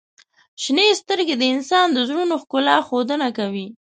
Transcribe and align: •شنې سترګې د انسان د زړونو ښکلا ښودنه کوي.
•شنې 0.63 0.87
سترګې 1.01 1.35
د 1.37 1.43
انسان 1.53 1.87
د 1.93 1.97
زړونو 2.09 2.35
ښکلا 2.43 2.75
ښودنه 2.87 3.27
کوي. 3.37 3.67